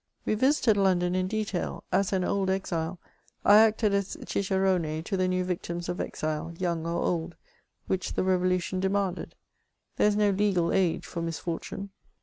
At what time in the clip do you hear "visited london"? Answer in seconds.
0.33-1.13